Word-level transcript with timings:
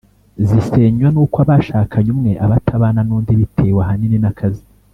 zisenywa 0.47 1.07
n’uko 1.13 1.37
abashakanye 1.45 2.09
umwe 2.15 2.31
aba 2.43 2.55
atabana 2.59 3.01
n’undi 3.07 3.31
bitewe 3.39 3.79
ahanini 3.83 4.17
n’akazi. 4.23 4.63